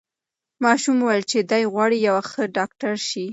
ماشوم 0.63 0.97
وویل 1.01 1.23
چې 1.31 1.37
دی 1.51 1.63
غواړي 1.73 1.97
یو 2.07 2.15
ښه 2.29 2.43
ډاکټر 2.57 2.93
سي. 3.09 3.25